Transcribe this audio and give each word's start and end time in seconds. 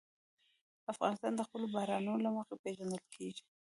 افغانستان 0.93 1.33
د 1.35 1.41
خپلو 1.47 1.65
بارانونو 1.75 2.23
له 2.25 2.29
مخې 2.35 2.55
پېژندل 2.63 3.03
کېږي. 3.15 3.43